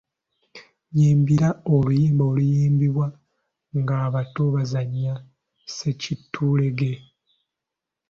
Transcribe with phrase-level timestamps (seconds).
[0.89, 3.07] Nnyimbira oluyimba oluyimbibwa
[3.79, 5.13] ng'abato bazannya
[5.61, 6.93] ssekitulege.